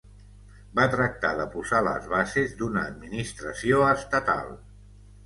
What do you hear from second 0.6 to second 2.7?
Va tractar de posar les bases